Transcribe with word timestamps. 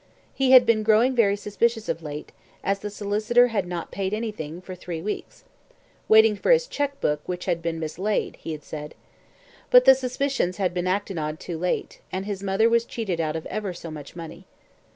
He 0.33 0.49
had 0.49 0.65
been 0.65 0.81
growing 0.81 1.13
very 1.15 1.35
suspicious 1.35 1.87
of 1.87 2.01
late, 2.01 2.31
as 2.63 2.79
the 2.79 2.89
solicitor 2.89 3.49
had 3.49 3.67
not 3.67 3.91
paid 3.91 4.15
anything 4.15 4.59
for 4.59 4.73
three 4.73 4.99
weeks: 4.99 5.43
"Waiting 6.09 6.35
for 6.35 6.49
his 6.49 6.65
cheque 6.65 6.99
book, 6.99 7.21
which 7.27 7.45
had 7.45 7.61
been 7.61 7.79
mislaid," 7.79 8.37
he 8.37 8.51
had 8.53 8.63
said. 8.63 8.95
But 9.69 9.85
the 9.85 9.93
suspicions 9.93 10.57
had 10.57 10.73
been 10.73 10.87
acted 10.87 11.19
on 11.19 11.37
too 11.37 11.59
late, 11.59 11.99
and 12.11 12.25
his 12.25 12.41
mother 12.41 12.67
was 12.67 12.83
cheated 12.85 13.21
out 13.21 13.35
of 13.35 13.45
ever 13.45 13.73
so 13.75 13.91
much 13.91 14.15
money. 14.15 14.45